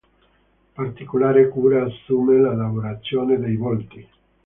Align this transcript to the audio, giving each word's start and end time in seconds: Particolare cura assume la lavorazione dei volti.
Particolare 0.73 1.47
cura 1.47 1.83
assume 1.83 2.39
la 2.41 2.55
lavorazione 2.55 3.37
dei 3.37 3.55
volti. 3.55 4.09